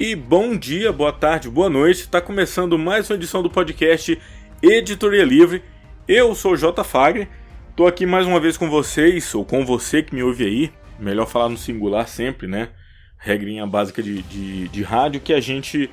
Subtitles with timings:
[0.00, 2.02] E bom dia, boa tarde, boa noite.
[2.02, 4.16] Está começando mais uma edição do podcast
[4.62, 5.60] Editoria Livre.
[6.06, 6.84] Eu sou J.
[6.84, 7.26] Fagner.
[7.74, 10.72] Tô aqui mais uma vez com vocês, ou com você que me ouve aí.
[11.00, 12.68] Melhor falar no singular sempre, né?
[13.18, 15.90] Regrinha básica de, de, de rádio que a gente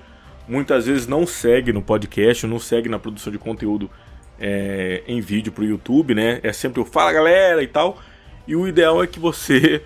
[0.48, 3.90] muitas vezes não segue no podcast, não segue na produção de conteúdo
[4.40, 6.40] é, em vídeo para o YouTube, né?
[6.44, 7.99] É sempre o fala galera e tal.
[8.48, 9.81] E o ideal é que você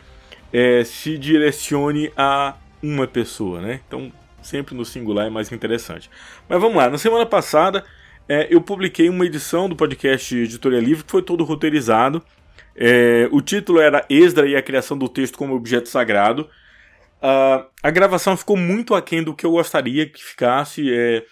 [0.52, 3.82] é, se direcione a uma pessoa, né?
[3.88, 4.12] Então,
[4.42, 6.10] sempre no singular é mais interessante.
[6.48, 7.84] Mas vamos lá, na semana passada
[8.28, 12.24] é, eu publiquei uma edição do podcast Editoria Livre que foi todo roteirizado.
[12.76, 16.50] É, o título era Esdra e a criação do texto como objeto sagrado.
[17.22, 20.94] Uh, a gravação ficou muito aquém do que eu gostaria que ficasse.
[20.94, 21.26] É,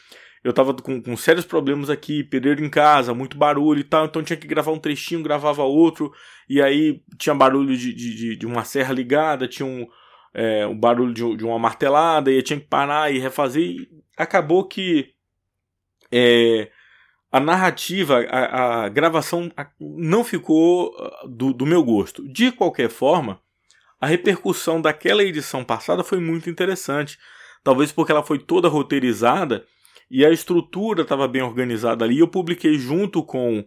[0.44, 4.24] eu tava com, com, sérios problemas aqui, pedreiro em casa, muito barulho e tal, então
[4.24, 6.12] tinha que gravar um trechinho, gravava outro,
[6.50, 9.88] e aí tinha barulho de, de, de uma serra ligada, tinha um,
[10.38, 13.64] é, um barulho de, de, uma martelada, e tinha que parar e refazer.
[13.64, 15.10] E acabou que
[16.12, 16.70] é,
[17.32, 22.32] a narrativa, a, a gravação não ficou ah, do, do, meu gosto.
[22.32, 23.42] De qualquer forma,
[24.00, 27.18] a repercussão daquela edição passada foi muito interessante.
[27.64, 29.66] Talvez porque ela foi toda roteirizada
[30.10, 32.20] e a estrutura estava bem organizada ali.
[32.20, 33.66] Eu publiquei junto com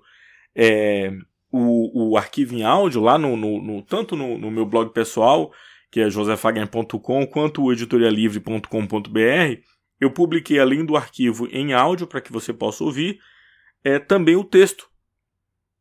[0.54, 1.12] é,
[1.50, 5.50] o, o arquivo em áudio lá no, no, no tanto no, no meu blog pessoal
[5.90, 9.62] que é josefagner.com, quanto o editorialivre.com.br,
[10.00, 13.20] eu publiquei, além do arquivo em áudio, para que você possa ouvir,
[13.84, 14.88] é também o texto.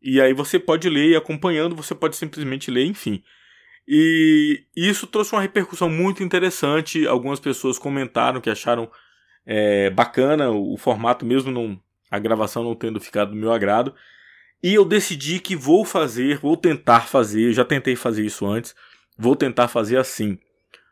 [0.02, 3.24] E aí você pode ler e acompanhando, você pode simplesmente ler, enfim.
[3.88, 7.08] E isso trouxe uma repercussão muito interessante.
[7.08, 8.90] Algumas pessoas comentaram que acharam
[9.46, 11.80] é, bacana o, formato, mesmo não,
[12.12, 13.94] a gravação não tendo ficado do meu agrado.
[14.62, 18.76] E eu decidi que vou fazer, vou tentar fazer, já tentei fazer isso antes,
[19.20, 20.40] vou tentar fazer assim.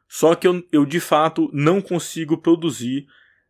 [0.07, 3.07] Só que eu, eu de fato não consigo produzir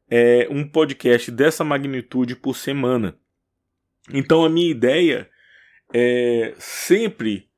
[0.07, 3.17] é, um podcast dessa magnitude por semana.
[4.13, 5.27] Então a minha ideia
[5.91, 7.49] é sempre,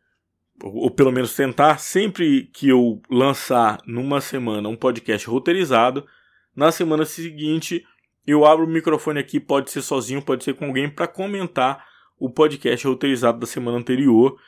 [0.63, 6.07] ou pelo menos tentar, sempre que eu lançar numa semana um podcast roteirizado,
[6.55, 7.85] na semana seguinte
[8.25, 11.85] eu abro o microfone aqui, pode ser sozinho, pode ser com alguém, para comentar
[12.17, 14.39] o podcast roteirizado da semana anterior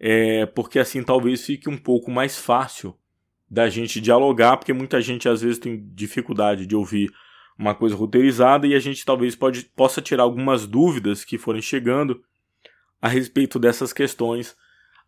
[0.00, 2.96] é, porque assim talvez fique um pouco mais fácil
[3.48, 7.12] da gente dialogar, porque muita gente às vezes tem dificuldade de ouvir
[7.58, 12.22] uma coisa roteirizada e a gente talvez pode, possa tirar algumas dúvidas que forem chegando
[13.02, 14.56] a respeito dessas questões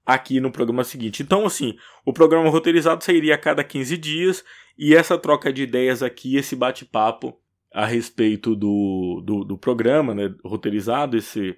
[0.04, 1.22] aqui no programa seguinte.
[1.22, 4.44] Então, assim, o programa roteirizado sairia a cada 15 dias
[4.76, 7.38] e essa troca de ideias aqui, esse bate-papo
[7.72, 11.56] a respeito do, do, do programa né, roteirizado, esse,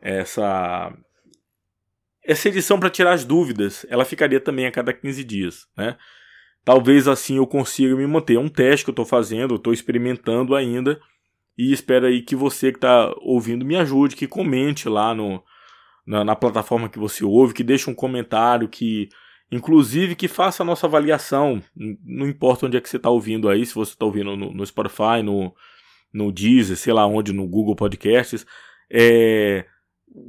[0.00, 0.94] essa
[2.24, 5.96] essa edição para tirar as dúvidas, ela ficaria também a cada 15 dias, né?
[6.64, 8.34] Talvez assim eu consiga me manter.
[8.34, 11.00] É um teste que eu estou fazendo, estou experimentando ainda.
[11.56, 15.42] E espero aí que você que está ouvindo me ajude, que comente lá no,
[16.06, 19.08] na, na, plataforma que você ouve, que deixe um comentário, que
[19.50, 21.62] inclusive que faça a nossa avaliação.
[21.74, 24.66] Não importa onde é que você está ouvindo aí, se você está ouvindo no, no,
[24.66, 25.54] Spotify, no,
[26.12, 28.46] no Deezer, sei lá onde, no Google Podcasts.
[28.90, 29.66] É,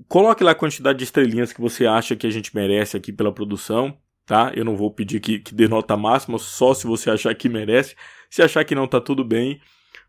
[0.08, 3.32] Coloque lá a quantidade de estrelinhas que você acha que a gente merece aqui pela
[3.32, 4.52] produção, tá?
[4.56, 7.96] Eu não vou pedir que, que dê nota máxima, só se você achar que merece.
[8.30, 9.60] Se achar que não, tá tudo bem.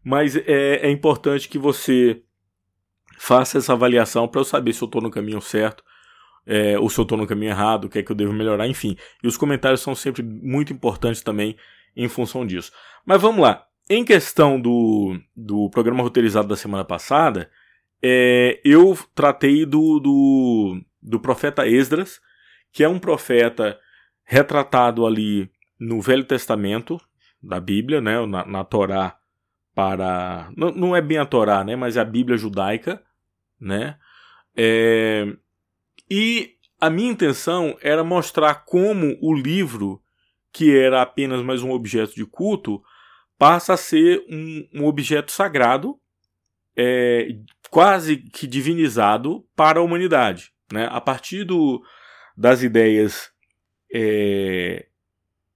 [0.05, 2.23] Mas é, é importante que você
[3.19, 5.85] faça essa avaliação para eu saber se eu estou no caminho certo
[6.47, 8.67] é, ou se eu estou no caminho errado, o que é que eu devo melhorar,
[8.67, 8.97] enfim.
[9.23, 11.57] E os comentários são sempre muito importantes também
[11.97, 12.73] em função disso.
[13.05, 13.67] Mas vamos lá.
[13.89, 17.51] Em questão do, do programa roteirizado da semana passada,
[18.03, 22.21] é, eu tratei do, do, do profeta Esdras,
[22.73, 23.79] que é um profeta
[24.25, 27.01] retratado ali no Velho Testamento
[27.43, 29.17] da Bíblia, né, na, na Torá
[29.75, 33.03] para não, não, é bem a Torá, né, mas é a Bíblia judaica,
[33.59, 33.97] né?
[34.55, 35.27] É,
[36.11, 40.03] e a minha intenção era mostrar como o livro,
[40.53, 42.83] que era apenas mais um objeto de culto,
[43.39, 45.99] passa a ser um, um objeto sagrado
[46.77, 47.29] é,
[47.71, 50.53] quase que divinizado para a humanidade.
[50.73, 50.89] Né?
[50.91, 51.83] A partir do,
[52.37, 53.31] das ideias
[53.93, 54.87] é,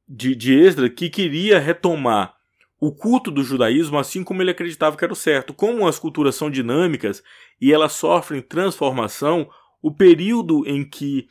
[0.09, 2.35] de, de Esdra, que queria retomar
[2.79, 5.55] o culto do judaísmo assim como ele acreditava que era o certo.
[5.55, 7.23] Como as culturas são dinâmicas
[7.61, 9.49] e elas sofrem transformação,
[9.81, 11.27] o período em que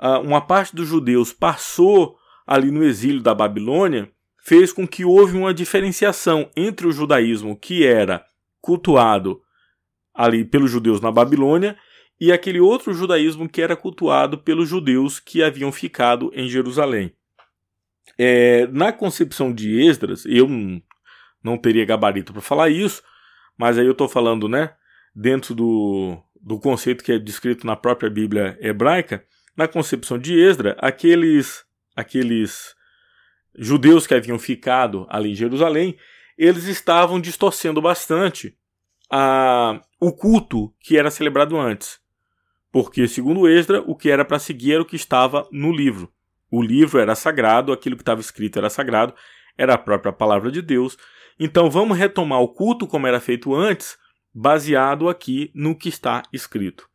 [0.00, 2.16] uh, uma parte dos judeus passou
[2.46, 7.84] ali no exílio da Babilônia fez com que houve uma diferenciação entre o judaísmo que
[7.84, 8.24] era
[8.66, 9.40] cultuado
[10.12, 11.78] ali pelos judeus na Babilônia
[12.20, 17.12] e aquele outro judaísmo que era cultuado pelos judeus que haviam ficado em Jerusalém.
[18.18, 20.48] É, na concepção de Esdras, eu
[21.44, 23.04] não teria gabarito para falar isso,
[23.56, 24.74] mas aí eu estou falando, né,
[25.14, 29.24] dentro do, do conceito que é descrito na própria Bíblia hebraica,
[29.56, 31.64] na concepção de Esdra, aqueles,
[31.94, 32.74] aqueles
[33.56, 35.96] judeus que haviam ficado ali em Jerusalém,
[36.36, 38.56] eles estavam distorcendo bastante
[39.10, 41.98] a, o culto que era celebrado antes.
[42.70, 46.12] Porque, segundo Esdra, o que era para seguir era o que estava no livro.
[46.50, 49.14] O livro era sagrado, aquilo que estava escrito era sagrado,
[49.56, 50.96] era a própria palavra de Deus.
[51.38, 53.96] Então vamos retomar o culto como era feito antes,
[54.34, 56.88] baseado aqui no que está escrito.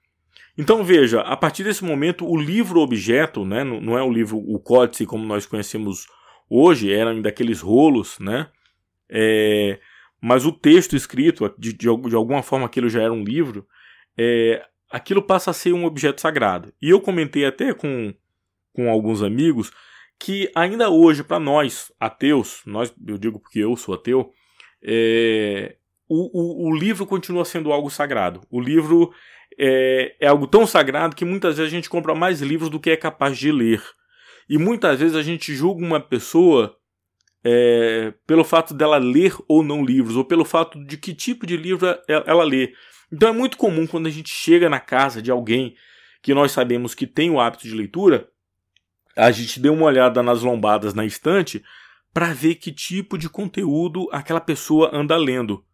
[0.57, 4.59] Então veja, a partir desse momento, o livro objeto, né, não é o livro, o
[4.59, 6.05] códice como nós conhecemos
[6.49, 8.47] hoje, eram ainda aqueles rolos, né?
[9.11, 9.79] É,
[10.21, 13.67] mas o texto escrito, de, de, de, alguma forma aquilo já era um livro,
[14.17, 16.71] é, aquilo passa a ser um objeto sagrado.
[16.81, 18.13] E eu comentei até com,
[18.73, 19.71] com alguns amigos
[20.19, 24.31] que ainda hoje, para nós, ateus, nós, eu digo porque eu sou ateu,
[24.83, 25.75] é,
[26.07, 28.41] o, o, o, livro continua sendo algo sagrado.
[28.51, 29.11] O livro
[29.57, 32.91] é, é algo tão sagrado que muitas vezes a gente compra mais livros do que
[32.91, 33.81] é capaz de ler.
[34.47, 36.77] E muitas vezes a gente julga uma pessoa
[37.43, 41.57] é, pelo fato dela ler ou não livros, ou pelo fato de que tipo de
[41.57, 42.73] livro ela, ela lê.
[43.11, 45.75] Então é muito comum quando a gente chega na casa de alguém
[46.21, 48.29] que nós sabemos que tem o hábito de leitura,
[49.15, 51.63] a gente dê uma olhada nas lombadas na estante
[52.13, 55.65] para ver que tipo de conteúdo aquela pessoa anda lendo,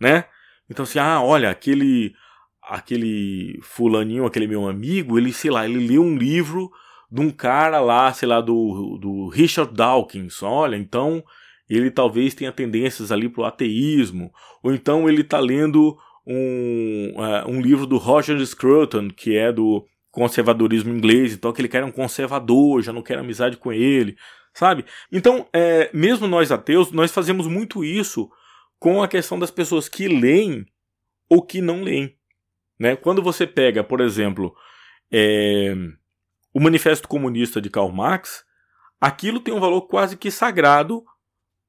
[0.00, 0.24] né?
[0.68, 2.14] Então assim, ah, olha, aquele
[2.62, 6.70] aquele fulaninho, aquele meu amigo, ele, sei lá, ele leu um livro
[7.12, 10.42] de um cara lá, sei lá, do, do Richard Dawkins.
[10.42, 11.22] Olha, então
[11.68, 14.32] ele talvez tenha tendências ali para o ateísmo.
[14.62, 15.94] Ou então ele está lendo
[16.26, 21.34] um, uh, um livro do Roger Scruton, que é do conservadorismo inglês.
[21.34, 24.16] Então aquele cara é um conservador, já não quer amizade com ele,
[24.54, 24.86] sabe?
[25.10, 28.30] Então, é, mesmo nós ateus, nós fazemos muito isso
[28.78, 30.64] com a questão das pessoas que leem
[31.28, 32.16] ou que não leem.
[32.78, 32.96] Né?
[32.96, 34.54] Quando você pega, por exemplo,
[35.12, 35.74] é,
[36.52, 38.44] o Manifesto Comunista de Karl Marx,
[39.00, 41.02] aquilo tem um valor quase que sagrado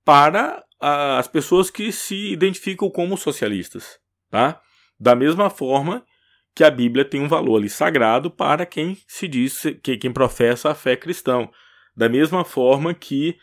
[0.04, 4.00] para as pessoas que se identificam como socialistas,
[4.30, 4.62] tá?
[5.00, 6.06] Da mesma forma
[6.54, 10.72] que a Bíblia tem um valor ali sagrado para quem se diz que quem professa
[10.72, 11.48] a fé cristã,
[11.96, 13.38] da mesma forma que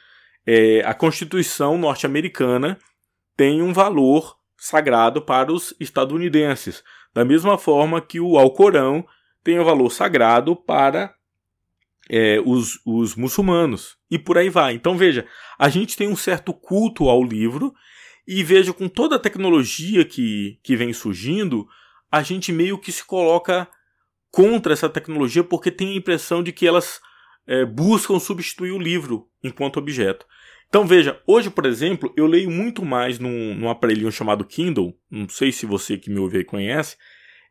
[0.46, 2.78] é, a Constituição norte-americana
[3.36, 6.84] tem um valor sagrado para os estadunidenses,
[7.14, 9.04] da mesma forma que o Alcorão
[9.42, 11.14] tem um valor sagrado para
[12.10, 13.96] é, os, os muçulmanos.
[14.10, 14.74] E por aí vai.
[14.74, 15.24] Então veja,
[15.58, 17.72] a gente tem um certo culto ao livro,
[18.26, 21.66] e veja com toda a tecnologia que, que vem surgindo,
[22.10, 23.68] a gente meio que se coloca
[24.30, 27.00] contra essa tecnologia porque tem a impressão de que elas
[27.46, 30.26] é, buscam substituir o livro enquanto objeto.
[30.68, 34.96] Então veja, hoje, por exemplo, eu leio muito mais num, num aparelhinho chamado Kindle.
[35.10, 36.96] Não sei se você que me ouve aí conhece.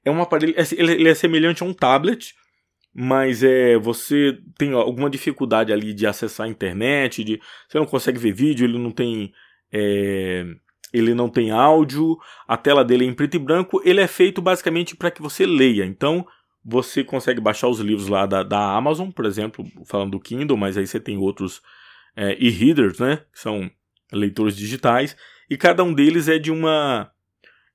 [0.06, 2.33] É um aparelho, é, ele é semelhante a um tablet,
[2.94, 8.19] mas é você tem alguma dificuldade ali de acessar a internet, de você não consegue
[8.19, 9.31] ver vídeo, ele não tem
[9.71, 10.45] é,
[10.91, 14.41] ele não tem áudio, a tela dele é em preto e branco, ele é feito
[14.41, 15.86] basicamente para que você leia.
[15.86, 16.25] Então
[16.63, 20.78] você consegue baixar os livros lá da, da Amazon, por exemplo, falando do Kindle, mas
[20.78, 21.61] aí você tem outros
[22.16, 23.69] é, e-readers, né, que são
[24.11, 25.16] leitores digitais,
[25.49, 27.11] e cada um deles é de uma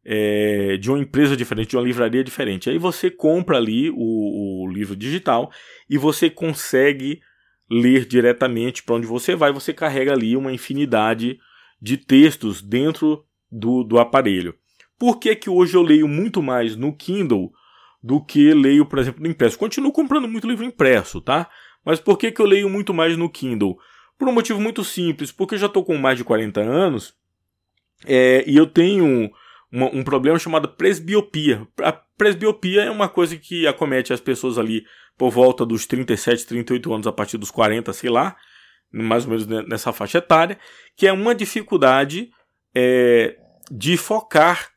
[0.05, 2.69] é, de uma empresa diferente, de uma livraria diferente.
[2.69, 5.51] Aí você compra ali o, o livro digital
[5.89, 7.21] e você consegue
[7.71, 9.53] ler diretamente para onde você vai.
[9.53, 11.39] Você carrega ali uma infinidade
[11.81, 14.55] de textos dentro do, do aparelho.
[14.99, 17.53] Por que, que hoje eu leio muito mais no Kindle
[18.03, 19.59] do que leio, por exemplo, no impresso?
[19.59, 21.49] Continuo comprando muito livro impresso, tá?
[21.85, 23.79] Mas por que, que eu leio muito mais no Kindle?
[24.19, 27.15] Por um motivo muito simples, porque eu já estou com mais de 40 anos
[28.07, 29.31] é, e eu tenho
[29.75, 31.67] uma, um problema chamado presbiopia.
[31.83, 34.85] A presbiopia é uma coisa que acomete as pessoas ali
[35.19, 38.37] por volta dos 37, 38 anos, a partir dos 40, sei lá,
[38.93, 40.59] mais ou menos nessa faixa etária,
[40.97, 42.31] que é uma dificuldade
[42.73, 43.37] é,
[43.69, 44.71] de focar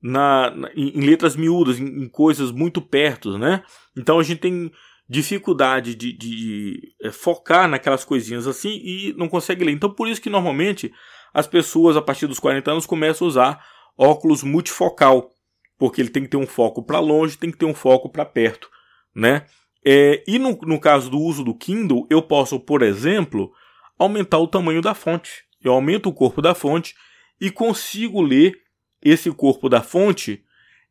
[0.00, 3.64] na, na em, letras miúdas, em, em, coisas muito perto, né?
[3.96, 4.70] Então a gente tem
[5.08, 9.72] dificuldade de, de, de é, focar naquelas coisinhas assim e não consegue ler.
[9.72, 10.92] Então por isso que normalmente
[11.32, 15.30] as pessoas a partir dos 40 anos começam a usar óculos multifocal,
[15.78, 18.24] porque ele tem que ter um foco para longe, tem que ter um foco para
[18.24, 18.68] perto,
[19.14, 19.46] né?
[19.84, 23.52] É, e no, no caso do uso do Kindle, eu posso, por exemplo,
[23.98, 25.44] aumentar o tamanho da fonte.
[25.62, 26.94] Eu aumento o corpo da fonte
[27.40, 28.54] e consigo ler
[29.02, 30.42] esse corpo da fonte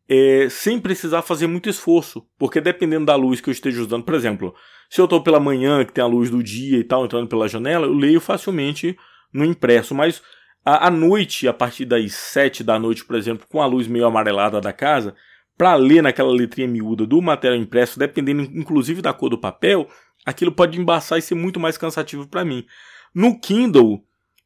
[0.08, 4.14] é, sem precisar fazer muito esforço, porque dependendo da luz que eu esteja usando, por
[4.14, 4.54] exemplo,
[4.90, 7.48] se eu estou pela manhã, que tem a luz do dia e tal, entrando pela
[7.48, 8.98] janela, eu leio facilmente
[9.34, 10.22] no impresso, mas
[10.66, 14.62] À noite, a partir das sete da noite, por exemplo, com a luz meio amarelada
[14.62, 15.14] da casa,
[15.58, 19.90] para ler naquela letrinha miúda do material impresso, dependendo inclusive da cor do papel,
[20.26, 22.66] aquilo pode embaçar e ser muito mais cansativo para mim.
[23.14, 24.04] No Kindle,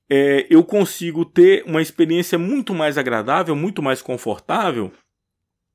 [0.10, 4.92] é, eu consigo ter uma experiência muito mais agradável, muito mais confortável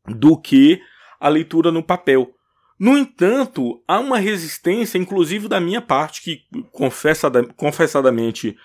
[0.06, 0.80] do que
[1.20, 2.34] a leitura no papel.
[2.78, 6.40] No entanto, há uma resistência, inclusive da minha parte, que
[6.72, 8.56] confessada, confessadamente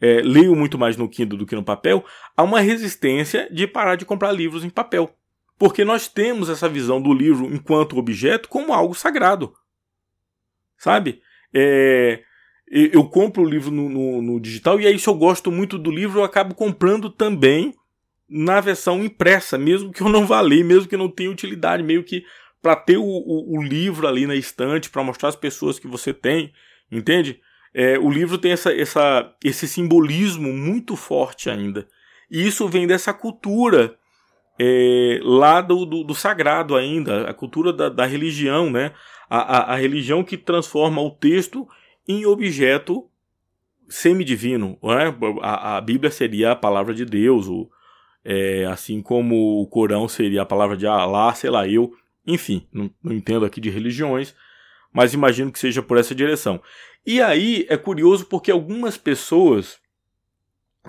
[0.00, 2.04] é, leio muito mais no Kindle do que no papel,
[2.36, 5.14] há uma resistência de parar de comprar livros em papel.
[5.58, 9.54] Porque nós temos essa visão do livro enquanto objeto como algo sagrado.
[10.76, 11.22] Sabe?
[11.54, 12.22] É,
[12.68, 15.90] eu compro o livro no, no, no, digital e aí se eu gosto muito do
[15.90, 17.72] livro eu acabo comprando também
[18.28, 22.02] na versão impressa, mesmo que eu não vá ler, mesmo que não tenha utilidade, meio
[22.02, 22.24] que
[22.60, 26.12] para ter o, o, o, livro ali na estante, para mostrar às pessoas que você
[26.12, 26.52] tem,
[26.90, 27.40] entende?
[27.78, 31.86] É, o livro tem essa, essa, esse simbolismo muito forte ainda.
[32.30, 33.98] E isso vem dessa cultura
[34.58, 38.92] é, lá do, do, do, sagrado ainda, a cultura da, da religião, né?
[39.28, 41.68] A, a, a, religião que transforma o texto
[42.08, 43.10] em objeto
[43.86, 44.78] semidivino.
[44.82, 45.14] Né?
[45.42, 47.68] A, a Bíblia seria a palavra de Deus, o,
[48.24, 51.92] é, assim como o Corão seria a palavra de Allah, sei lá, eu.
[52.26, 54.34] Enfim, não, não entendo aqui de religiões,
[54.96, 56.58] mas imagino que seja por essa direção.
[57.04, 59.78] E aí é curioso porque algumas pessoas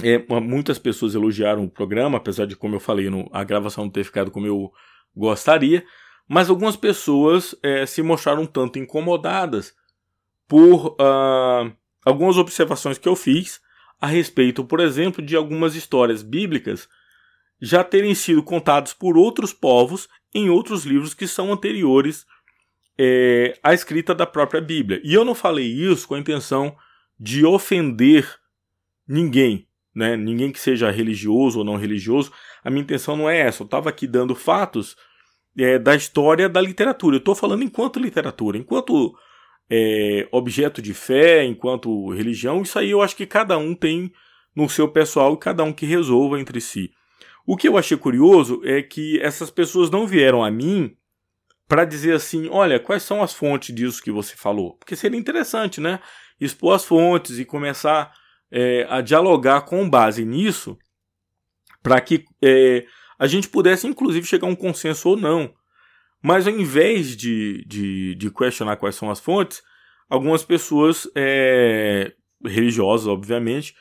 [0.02, 3.92] é, muitas pessoas elogiaram o programa, apesar de, como eu falei, no, a gravação não
[3.92, 4.72] ter ficado como eu
[5.14, 5.84] gostaria.
[6.26, 9.76] Mas algumas pessoas é, se mostraram um tanto incomodadas
[10.48, 11.70] por uh,
[12.06, 13.60] algumas observações que eu fiz
[14.00, 16.88] a respeito, por exemplo, de algumas histórias bíblicas
[17.60, 22.26] já terem sido contadas por outros povos em outros livros que são anteriores
[23.00, 25.02] é, à escrita da própria Bíblia.
[25.04, 26.76] E eu não falei isso com a intenção
[27.20, 28.28] de ofender
[29.08, 30.16] ninguém né?
[30.16, 32.32] Ninguém que seja religioso ou não religioso.
[32.64, 33.64] A minha intenção não é essa.
[33.64, 34.96] Eu estava aqui dando fatos
[35.58, 37.16] é, da história da literatura.
[37.16, 39.18] Eu estou falando enquanto literatura, enquanto
[39.68, 42.62] é, objeto de fé, enquanto religião.
[42.62, 44.14] Isso aí eu acho que cada um tem
[44.56, 46.92] no seu pessoal e cada um que resolva entre si.
[47.44, 50.96] O que eu achei curioso é que essas pessoas não vieram a mim
[51.68, 54.78] para dizer assim, olha, quais são as fontes disso que você falou?
[54.78, 56.00] Porque seria interessante, né?
[56.40, 58.14] Expor as fontes e começar
[58.52, 60.78] é, a dialogar com base nisso
[61.84, 62.86] para que é,
[63.20, 65.54] a gente pudesse, inclusive, chegar a um consenso ou não.
[66.22, 69.62] Mas ao invés de, de, de questionar quais são as fontes,
[70.10, 72.14] algumas pessoas é,
[72.46, 73.76] religiosas, obviamente,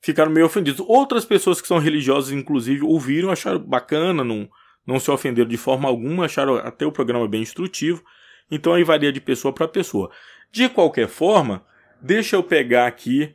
[0.00, 0.80] ficaram meio ofendidas.
[0.86, 4.48] Outras pessoas que são religiosas, inclusive, ouviram, acharam bacana, não,
[4.86, 8.02] não se ofenderam de forma alguma, acharam até o programa bem instrutivo.
[8.50, 10.10] Então aí varia de pessoa para pessoa.
[10.52, 11.64] De qualquer forma,
[12.00, 13.34] deixa eu pegar aqui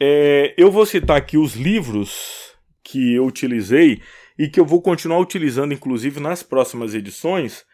[0.00, 4.02] é, eu vou citar aqui os livros que eu utilizei
[4.38, 7.64] e que eu vou continuar utilizando, inclusive, nas próximas edições,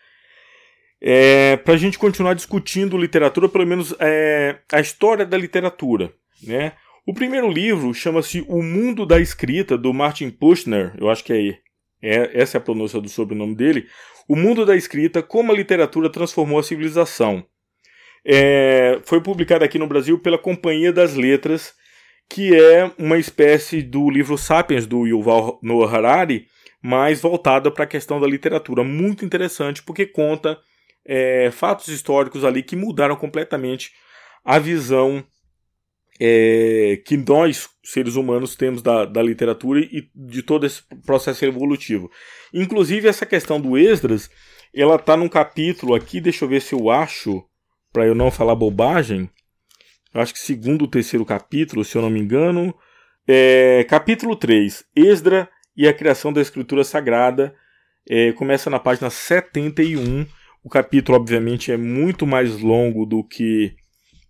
[1.00, 6.12] é, para a gente continuar discutindo literatura, pelo menos é, a história da literatura.
[6.42, 6.72] Né?
[7.06, 11.58] O primeiro livro chama-se O Mundo da Escrita, do Martin Pushner, eu acho que é,
[12.02, 13.86] é essa é a pronúncia do sobrenome dele.
[14.28, 17.44] O Mundo da Escrita, como a literatura transformou a civilização.
[18.24, 21.74] É, foi publicado aqui no Brasil pela Companhia das Letras
[22.30, 26.46] que é uma espécie do livro Sapiens do Yuval Noah Harari,
[26.80, 28.84] mais voltada para a questão da literatura.
[28.84, 30.56] Muito interessante porque conta
[31.04, 33.90] é, fatos históricos ali que mudaram completamente
[34.44, 35.24] a visão
[36.20, 42.10] é, que nós, seres humanos, temos da, da literatura e de todo esse processo evolutivo.
[42.52, 44.30] Inclusive, essa questão do Esdras,
[44.74, 47.42] ela está num capítulo aqui, deixa eu ver se eu acho,
[47.92, 49.30] para eu não falar bobagem
[50.14, 52.74] acho que segundo ou terceiro capítulo, se eu não me engano.
[53.26, 57.54] É, capítulo 3, Esdra e a criação da escritura sagrada.
[58.08, 60.26] É, começa na página 71.
[60.64, 63.74] O capítulo, obviamente, é muito mais longo do que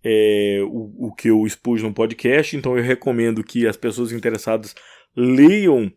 [0.05, 4.75] é, o, o que eu expus no podcast, então eu recomendo que as pessoas interessadas
[5.17, 5.93] leiam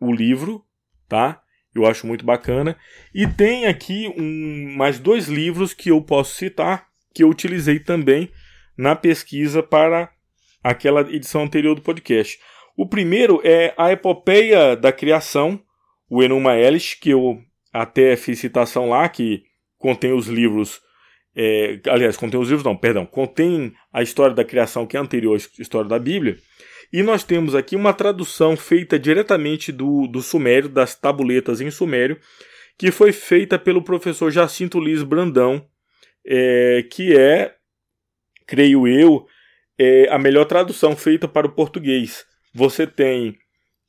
[0.00, 0.64] o livro,
[1.08, 1.42] tá?
[1.74, 2.76] Eu acho muito bacana.
[3.14, 8.30] E tem aqui um, mais dois livros que eu posso citar, que eu utilizei também
[8.76, 10.10] na pesquisa para
[10.62, 12.38] aquela edição anterior do podcast.
[12.76, 15.60] O primeiro é a Epopeia da Criação,
[16.08, 17.40] o Enuma Elish, que eu
[17.72, 19.42] até fiz citação lá, que
[19.78, 20.80] contém os livros.
[21.40, 25.36] É, aliás, contém os livros, não, perdão, contém a história da criação que é anterior
[25.36, 26.36] à história da Bíblia.
[26.92, 32.18] E nós temos aqui uma tradução feita diretamente do, do Sumério, das tabuletas em Sumério,
[32.76, 35.64] que foi feita pelo professor Jacinto Liz Brandão,
[36.26, 37.54] é, que é
[38.44, 39.24] creio eu,
[39.78, 42.24] é a melhor tradução feita para o português.
[42.52, 43.36] Você tem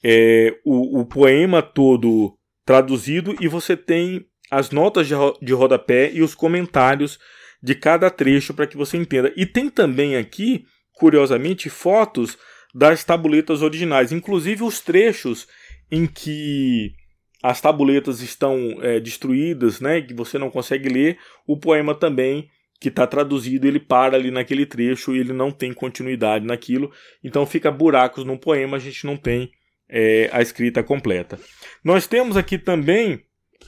[0.04, 6.22] é, o, o poema todo traduzido e você tem as notas de, de rodapé e
[6.22, 7.18] os comentários
[7.62, 9.34] de cada trecho para que você entenda.
[9.36, 12.38] E tem também aqui, curiosamente, fotos
[12.74, 15.48] das tabuletas originais, inclusive os trechos
[15.92, 16.94] em que
[17.42, 22.50] as tabuletas estão é, destruídas, né, que você não consegue ler, o poema também
[22.80, 26.92] que está traduzido, ele para ali naquele trecho e ele não tem continuidade naquilo,
[27.24, 29.52] então fica buracos no poema, a gente não tem
[29.90, 31.40] é, a escrita completa.
[31.84, 33.22] Nós temos aqui também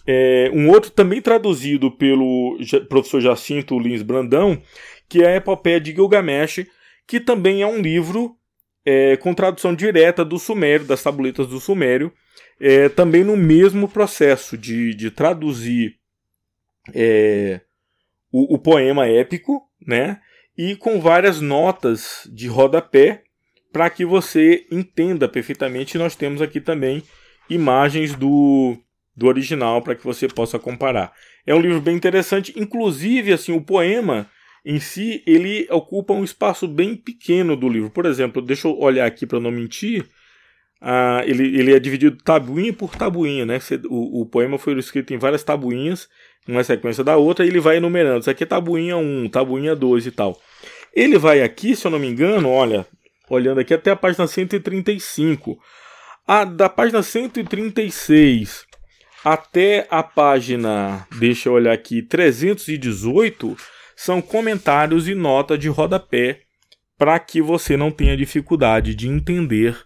[0.05, 2.57] é, um outro também traduzido pelo
[2.89, 4.61] professor Jacinto Lins Brandão,
[5.07, 6.65] que é a Epopeia de Gilgamesh,
[7.05, 8.35] que também é um livro
[8.85, 12.11] é, com tradução direta do Sumério, das tabuletas do Sumério,
[12.59, 15.97] é, também no mesmo processo de, de traduzir
[16.93, 17.61] é,
[18.31, 20.19] o, o, poema épico, né?
[20.57, 23.23] E com várias notas de rodapé
[23.71, 25.97] para que você entenda perfeitamente.
[25.97, 27.03] Nós temos aqui também
[27.49, 28.77] imagens do,
[29.21, 31.13] do original para que você possa comparar.
[31.45, 34.27] É um livro bem interessante, inclusive assim o poema
[34.65, 37.91] em si ele ocupa um espaço bem pequeno do livro.
[37.91, 40.07] Por exemplo, deixa eu olhar aqui para não mentir.
[40.81, 43.59] Ah, ele, ele é dividido tabuinha por tabuinha, né?
[43.87, 46.09] O, o poema foi escrito em várias tabuinhas,
[46.47, 48.21] uma sequência da outra, e ele vai enumerando.
[48.21, 50.35] Isso aqui é tabuinha 1, tabuinha 2 e tal.
[50.95, 52.87] Ele vai aqui, se eu não me engano, olha,
[53.29, 55.59] olhando aqui até a página 135.
[56.27, 58.70] A, da página 136
[59.23, 63.55] até a página, deixa eu olhar aqui, 318,
[63.95, 66.41] são comentários e nota de rodapé
[66.97, 69.77] para que você não tenha dificuldade de entender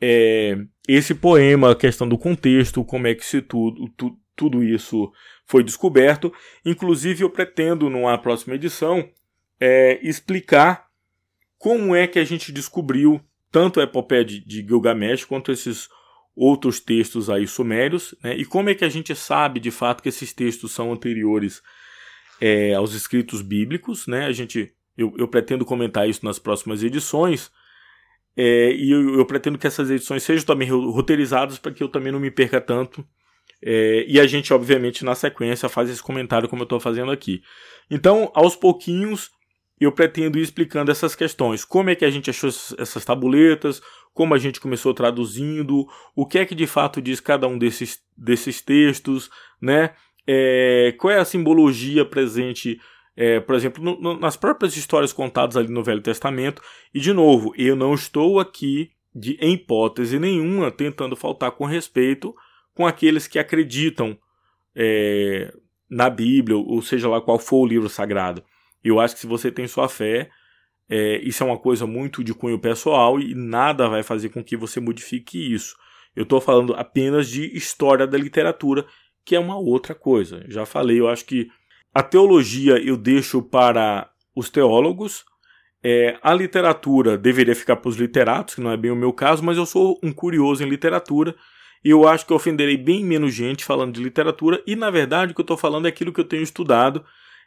[0.00, 5.12] é, esse poema, a questão do contexto, como é que se tudo, tu, tudo isso
[5.46, 6.32] foi descoberto.
[6.64, 9.08] Inclusive, eu pretendo, numa próxima edição,
[9.60, 10.86] é, explicar
[11.56, 15.88] como é que a gente descobriu tanto a epopeia de, de Gilgamesh quanto esses
[16.34, 18.36] outros textos aí sumérios, né?
[18.36, 21.62] E como é que a gente sabe de fato que esses textos são anteriores
[22.40, 24.26] é, aos escritos bíblicos, né?
[24.26, 27.50] A gente, eu, eu pretendo comentar isso nas próximas edições.
[28.34, 32.10] É, e eu, eu, pretendo que essas edições sejam também roteirizadas para que eu também
[32.10, 33.06] não me perca tanto.
[33.62, 37.42] É, e a gente, obviamente, na sequência, faz esse comentário como eu estou fazendo aqui.
[37.90, 39.30] Então, aos pouquinhos,
[39.78, 41.64] eu pretendo ir explicando essas questões.
[41.64, 43.80] Como é que a gente achou essas tabuletas,
[44.12, 48.00] como a gente começou traduzindo, o que é que de fato diz cada um desses,
[48.16, 49.94] desses textos, né?
[50.26, 52.80] É, qual é a simbologia presente,
[53.16, 56.62] é, por exemplo, no, no, nas próprias histórias contadas ali no Velho Testamento.
[56.94, 62.34] E de novo, eu não estou aqui de em hipótese nenhuma tentando faltar com respeito
[62.74, 64.16] com aqueles que acreditam
[64.74, 65.52] é,
[65.88, 68.42] na Bíblia, ou seja lá qual for o livro sagrado.
[68.82, 70.30] Eu acho que se você tem sua fé,
[70.94, 74.58] é, isso é uma coisa muito de cunho pessoal e nada vai fazer com que
[74.58, 75.74] você modifique isso.
[76.14, 78.84] Eu estou falando apenas de história da literatura,
[79.24, 80.44] que é uma outra coisa.
[80.48, 81.48] Já falei, eu acho que
[81.94, 85.24] a teologia eu deixo para os teólogos,
[85.82, 89.42] é, a literatura deveria ficar para os literatos, que não é bem o meu caso,
[89.42, 91.34] mas eu sou um curioso em literatura
[91.82, 95.32] e eu acho que eu ofenderei bem menos gente falando de literatura, e na verdade
[95.32, 97.02] o que eu estou falando é aquilo que eu tenho estudado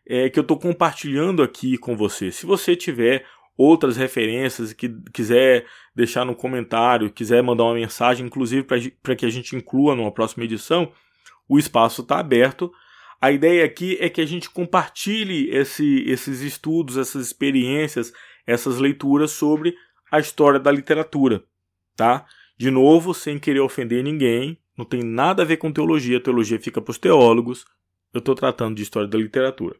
[0.08, 2.32] é, que eu estou compartilhando aqui com você.
[2.32, 3.26] Se você tiver
[3.58, 5.66] outras referências que quiser
[5.96, 8.66] deixar no comentário, quiser mandar uma mensagem, inclusive
[9.02, 10.92] para que a gente inclua numa próxima edição,
[11.48, 12.72] o espaço está aberto.
[13.22, 18.14] A ideia aqui é que a gente compartilhe esse, esses estudos, essas experiências,
[18.46, 19.76] essas leituras sobre
[20.12, 21.44] a história da literatura,
[21.96, 22.26] tá?
[22.58, 26.60] De novo, sem querer ofender ninguém, não tem nada a ver com teologia, a teologia
[26.60, 27.66] fica para os teólogos.
[28.14, 29.76] Eu estou tratando de história da literatura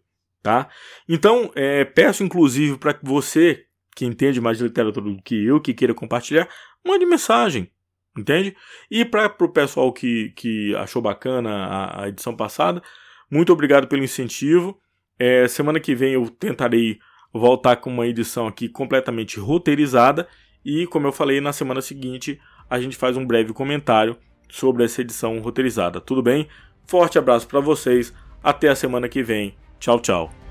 [0.46, 0.70] tá?
[1.10, 5.60] Então, é, peço inclusive para que você, que entende mais de literatura do que eu,
[5.60, 6.48] que queira compartilhar,
[6.86, 7.72] mande mensagem,
[8.16, 8.56] entende?
[8.92, 12.80] E para o pessoal que, que achou bacana a, a, edição passada,
[13.28, 14.80] muito obrigado pelo incentivo.
[15.18, 17.00] É, semana que vem eu tentarei
[17.34, 20.28] voltar com uma edição aqui completamente roteirizada
[20.64, 24.16] e, como eu falei, na semana seguinte a gente faz um breve comentário
[24.48, 26.00] sobre essa edição roteirizada.
[26.00, 26.48] Tudo bem?
[26.86, 28.14] Forte abraço para vocês.
[28.44, 29.56] Até a semana que vem.
[29.86, 30.45] Tchau, tchau.